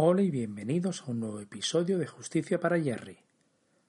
[0.00, 3.18] Hola y bienvenidos a un nuevo episodio de Justicia para Jerry.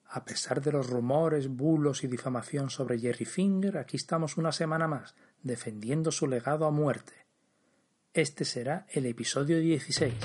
[0.07, 4.87] A pesar de los rumores, bulos y difamación sobre Jerry Finger, aquí estamos una semana
[4.87, 7.13] más, defendiendo su legado a muerte.
[8.11, 10.15] Este será el episodio 16.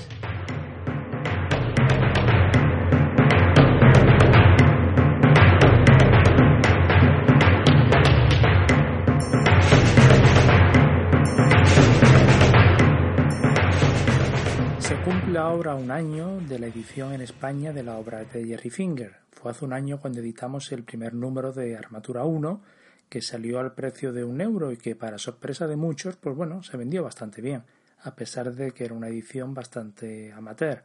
[15.54, 19.18] Ahora un año de la edición en España de la obra de Jerry Finger.
[19.30, 22.60] Fue hace un año cuando editamos el primer número de Armatura 1,
[23.08, 26.64] que salió al precio de un euro y que para sorpresa de muchos, pues bueno,
[26.64, 27.62] se vendió bastante bien,
[28.02, 30.82] a pesar de que era una edición bastante amateur.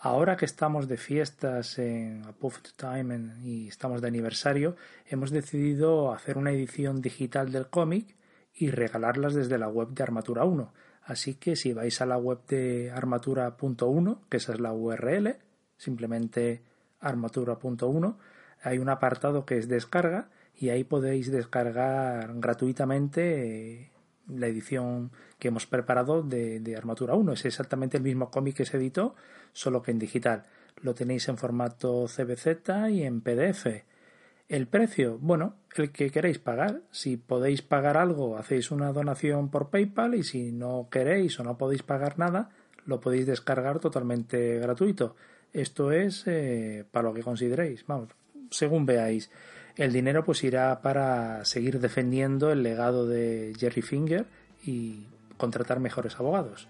[0.00, 4.74] Ahora que estamos de fiestas en Above Time y estamos de aniversario,
[5.06, 8.16] hemos decidido hacer una edición digital del cómic
[8.56, 10.72] y regalarlas desde la web de Armatura 1
[11.04, 15.36] Así que si vais a la web de armatura.1, que esa es la URL,
[15.76, 16.62] simplemente
[17.00, 18.16] armatura.1,
[18.62, 23.90] hay un apartado que es descarga y ahí podéis descargar gratuitamente eh,
[24.28, 27.32] la edición que hemos preparado de, de, Armatura 1.
[27.32, 29.14] Es exactamente el mismo cómic que se editó,
[29.52, 30.44] solo que en digital.
[30.80, 33.66] Lo tenéis en formato CBZ y en PDF.
[34.48, 36.82] El precio, bueno, el que queréis pagar.
[36.90, 41.56] Si podéis pagar algo, hacéis una donación por PayPal y si no queréis o no
[41.56, 42.50] podéis pagar nada,
[42.84, 45.16] lo podéis descargar totalmente gratuito.
[45.54, 48.10] Esto es eh, para lo que consideréis, vamos,
[48.50, 49.30] según veáis.
[49.76, 54.26] El dinero pues irá para seguir defendiendo el legado de Jerry Finger
[54.62, 55.06] y
[55.38, 56.68] contratar mejores abogados.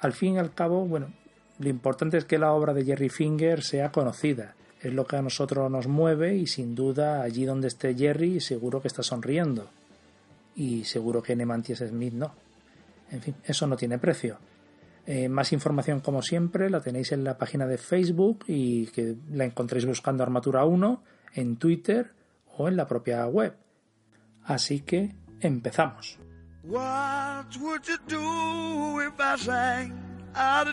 [0.00, 1.12] Al fin y al cabo, bueno,
[1.58, 5.22] lo importante es que la obra de Jerry Finger sea conocida es lo que a
[5.22, 9.68] nosotros nos mueve y sin duda allí donde esté Jerry seguro que está sonriendo
[10.54, 12.32] y seguro que Nemantis Smith no.
[13.10, 14.38] En fin, eso no tiene precio.
[15.06, 19.44] Eh, más información como siempre la tenéis en la página de Facebook y que la
[19.44, 21.02] encontréis buscando Armatura 1
[21.34, 22.10] en Twitter
[22.56, 23.54] o en la propia web.
[24.44, 26.18] Así que empezamos.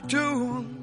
[0.08, 0.83] You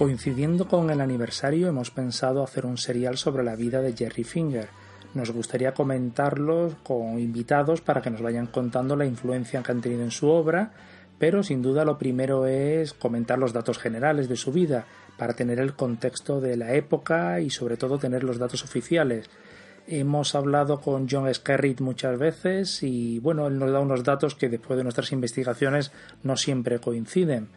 [0.00, 4.68] Coincidiendo con el aniversario hemos pensado hacer un serial sobre la vida de Jerry Finger.
[5.12, 10.02] Nos gustaría comentarlos con invitados para que nos vayan contando la influencia que han tenido
[10.02, 10.72] en su obra,
[11.18, 14.86] pero sin duda lo primero es comentar los datos generales de su vida,
[15.18, 19.28] para tener el contexto de la época y sobre todo tener los datos oficiales.
[19.86, 24.48] Hemos hablado con John Skerritt muchas veces y bueno, él nos da unos datos que
[24.48, 27.48] después de nuestras investigaciones no siempre coinciden.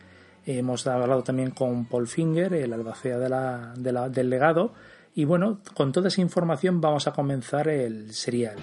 [0.46, 4.74] Hemos hablado también con Paul Finger, el albacea del legado,
[5.16, 8.58] y bueno, con toda esa información vamos a comenzar el serial.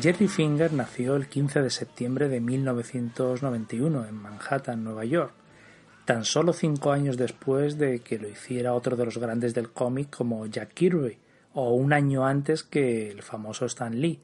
[0.00, 5.32] Jerry Finger nació el 15 de septiembre de 1991 en Manhattan, Nueva York,
[6.04, 10.14] tan solo cinco años después de que lo hiciera otro de los grandes del cómic
[10.14, 11.18] como Jack Kirby,
[11.54, 14.20] o un año antes que el famoso Stan Lee.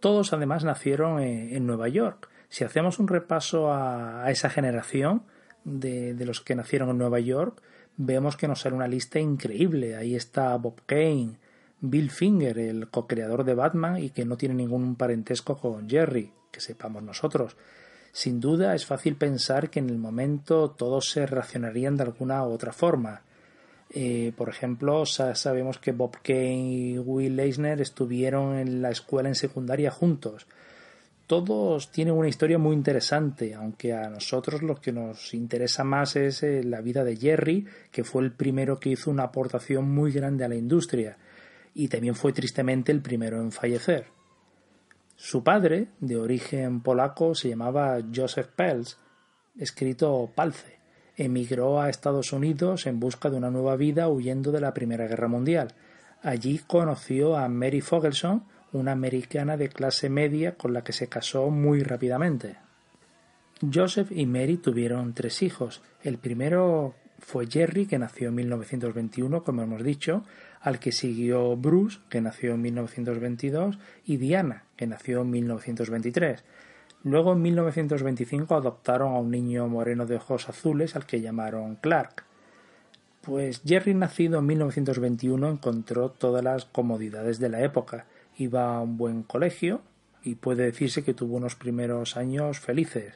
[0.00, 2.28] Todos además nacieron en Nueva York.
[2.50, 5.22] Si hacemos un repaso a, esa generación
[5.64, 7.62] de, de, los que nacieron en Nueva York,
[7.96, 9.96] vemos que nos sale una lista increíble.
[9.96, 11.38] Ahí está Bob Kane,
[11.90, 16.60] Bill Finger, el co-creador de Batman y que no tiene ningún parentesco con Jerry, que
[16.60, 17.56] sepamos nosotros.
[18.12, 22.50] Sin duda es fácil pensar que en el momento todos se relacionarían de alguna u
[22.52, 23.22] otra forma.
[23.90, 29.34] Eh, por ejemplo, sabemos que Bob Kane y Will Eisner estuvieron en la escuela en
[29.34, 30.46] secundaria juntos.
[31.26, 36.42] Todos tienen una historia muy interesante, aunque a nosotros lo que nos interesa más es
[36.42, 40.44] eh, la vida de Jerry, que fue el primero que hizo una aportación muy grande
[40.44, 41.18] a la industria
[41.78, 44.06] y también fue tristemente el primero en fallecer.
[45.14, 48.98] Su padre, de origen polaco, se llamaba Joseph Pels,
[49.58, 50.78] escrito Palce.
[51.16, 55.28] Emigró a Estados Unidos en busca de una nueva vida huyendo de la Primera Guerra
[55.28, 55.74] Mundial.
[56.22, 61.50] Allí conoció a Mary Fogelson, una americana de clase media con la que se casó
[61.50, 62.56] muy rápidamente.
[63.72, 65.82] Joseph y Mary tuvieron tres hijos.
[66.02, 70.24] El primero fue Jerry, que nació en 1921, como hemos dicho,
[70.60, 76.44] al que siguió Bruce, que nació en 1922, y Diana, que nació en 1923.
[77.04, 82.24] Luego, en 1925, adoptaron a un niño moreno de ojos azules al que llamaron Clark.
[83.22, 88.06] Pues Jerry, nacido en 1921, encontró todas las comodidades de la época.
[88.38, 89.80] Iba a un buen colegio
[90.22, 93.14] y puede decirse que tuvo unos primeros años felices.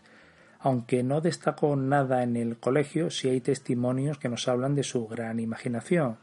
[0.61, 5.07] Aunque no destacó nada en el colegio, sí hay testimonios que nos hablan de su
[5.07, 6.19] gran imaginación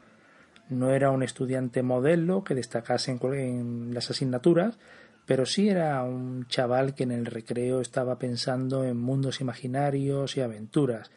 [0.68, 4.78] no era un estudiante modelo que destacase en, las asignaturas,
[5.26, 10.40] pero sí era un chaval que en el recreo estaba pensando en mundos imaginarios y
[10.40, 11.10] aventuras.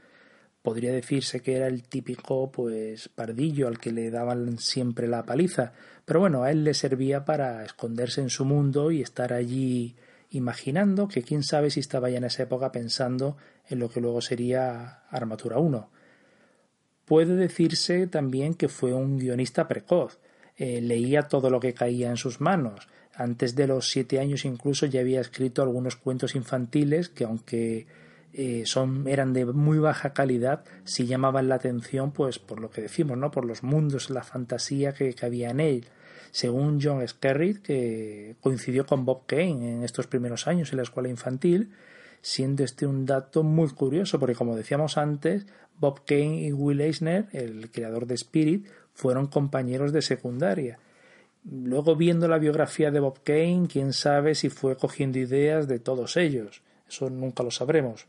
[0.62, 5.74] Podría decirse que era el típico pues pardillo al que le daban siempre la paliza,
[6.06, 9.96] pero bueno, a él le servía para esconderse en su mundo y estar allí
[10.32, 13.38] imaginando que quién sabe si estaba ya en esa época pensando
[13.68, 15.90] en lo que luego sería Armatura 1.
[17.06, 20.20] Puede decirse también que fue un guionista precoz.
[20.56, 22.88] Eh, leía todo lo que caía en sus manos.
[23.14, 27.88] Antes de los siete años incluso ya había escrito algunos cuentos infantiles que aunque
[28.32, 32.82] eh, son, eran de muy baja calidad, sí llamaban la atención pues por lo que
[32.82, 33.32] decimos, ¿no?
[33.32, 35.86] por los mundos, la fantasía que, que había en él.
[36.32, 41.10] Según John Skerritt, que coincidió con Bob Kane en estos primeros años en la escuela
[41.10, 41.72] infantil,
[42.22, 45.46] siendo este un dato muy curioso, porque como decíamos antes,
[45.80, 50.80] Bob Kane y Will Eisner, el creador de Spirit, fueron compañeros de secundaria.
[51.44, 56.16] Luego, viendo la biografía de Bob Kane, quién sabe si fue cogiendo ideas de todos
[56.18, 56.62] ellos.
[56.88, 58.06] Eso nunca lo sabremos.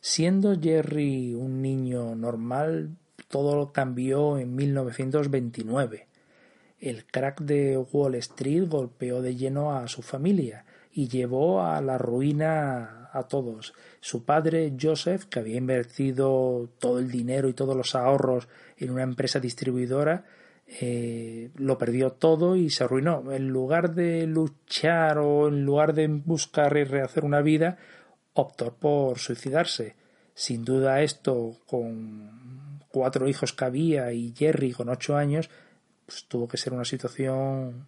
[0.00, 2.90] Siendo Jerry un niño normal,
[3.28, 6.08] todo cambió en 1929.
[6.78, 11.98] El crack de Wall Street golpeó de lleno a su familia y llevó a la
[11.98, 13.74] ruina a todos.
[14.00, 19.02] Su padre, Joseph, que había invertido todo el dinero y todos los ahorros en una
[19.02, 20.24] empresa distribuidora,
[20.66, 23.32] eh, lo perdió todo y se arruinó.
[23.32, 27.78] En lugar de luchar o en lugar de buscar y rehacer una vida,
[28.32, 29.96] optó por suicidarse.
[30.34, 35.48] Sin duda esto, con cuatro hijos que había y Jerry con ocho años,
[36.06, 37.86] pues tuvo que ser una situación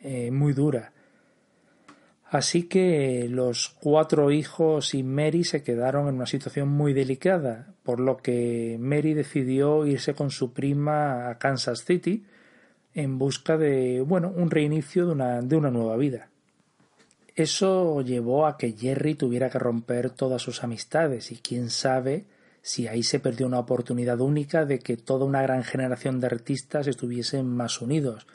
[0.00, 0.92] eh, muy dura.
[2.30, 8.00] Así que los cuatro hijos y Mary se quedaron en una situación muy delicada, por
[8.00, 12.24] lo que Mary decidió irse con su prima a Kansas City
[12.92, 16.28] en busca de, bueno, un reinicio de una, de una nueva vida.
[17.36, 22.24] Eso llevó a que Jerry tuviera que romper todas sus amistades y quién sabe
[22.64, 26.86] si ahí se perdió una oportunidad única de que toda una gran generación de artistas
[26.88, 28.26] estuviesen más unidos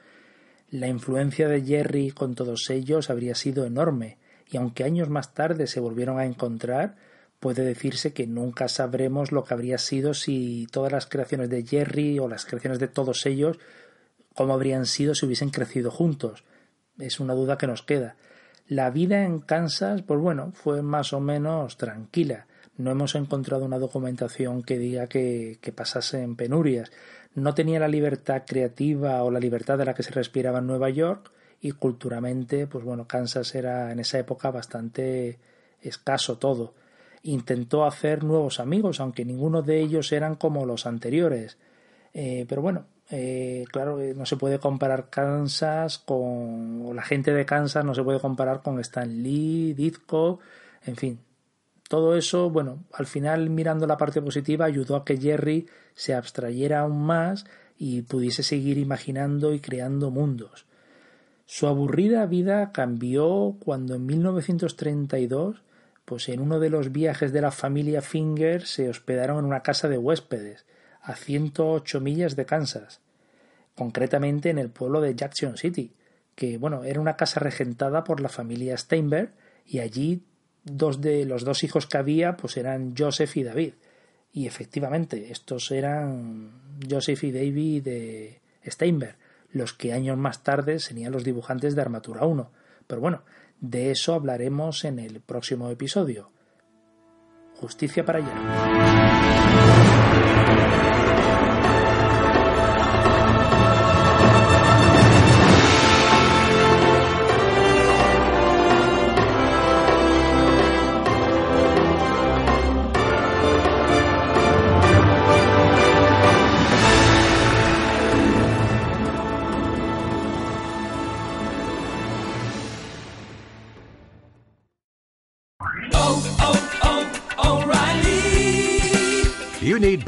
[0.71, 4.17] la influencia de Jerry con todos ellos habría sido enorme,
[4.47, 6.95] y aunque años más tarde se volvieron a encontrar,
[7.39, 12.19] puede decirse que nunca sabremos lo que habría sido si todas las creaciones de Jerry
[12.19, 13.57] o las creaciones de todos ellos,
[14.35, 16.43] cómo habrían sido si hubiesen crecido juntos.
[16.99, 18.15] Es una duda que nos queda.
[18.67, 22.45] La vida en Kansas, pues bueno, fue más o menos tranquila.
[22.79, 26.89] No hemos encontrado una documentación que diga que, pasase en penurias
[27.35, 30.89] no tenía la libertad creativa o la libertad de la que se respiraba en Nueva
[30.89, 35.39] York y culturalmente, pues bueno, Kansas era en esa época bastante
[35.81, 36.73] escaso todo.
[37.23, 41.57] Intentó hacer nuevos amigos, aunque ninguno de ellos eran como los anteriores.
[42.13, 46.85] Eh, pero bueno, eh, claro, no se puede comparar Kansas con.
[46.85, 50.39] o la gente de Kansas no se puede comparar con Stan Lee, Ditko,
[50.85, 51.19] en fin,
[51.89, 56.81] todo eso, bueno, al final mirando la parte positiva ayudó a que Jerry se abstrayera
[56.81, 57.45] aún más
[57.79, 60.67] y pudiese seguir imaginando y creando mundos.
[61.47, 65.63] Su aburrida vida cambió cuando en 1932,
[66.05, 69.89] pues en uno de los viajes de la familia Finger se hospedaron en una casa
[69.89, 70.67] de huéspedes
[71.01, 73.01] a 108 millas de Kansas,
[73.73, 75.95] concretamente en el pueblo de Jackson City,
[76.35, 79.33] que bueno, era una casa regentada por la familia Steinberg
[79.65, 80.21] y allí
[80.63, 83.73] dos de los dos hijos que había pues eran Joseph y David.
[84.31, 86.51] Y efectivamente, estos eran
[86.89, 89.15] Joseph y David de Steinberg
[89.51, 92.51] los que años más tarde serían los dibujantes de Armatura 1.
[92.87, 93.23] Pero bueno,
[93.59, 96.31] de eso hablaremos en el próximo episodio.
[97.55, 98.35] Justicia para allá.